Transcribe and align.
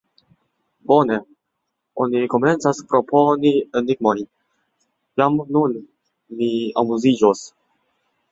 Bone, 0.91 1.17
oni 2.05 2.21
komencas 2.33 2.79
proponi 2.93 3.51
enigmojn: 3.81 4.23
jam 5.23 5.37
nun 5.57 5.75
ni 6.39 6.51
amuziĝos. 6.83 7.47